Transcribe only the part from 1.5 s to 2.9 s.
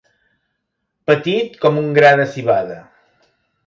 com un gra de civada.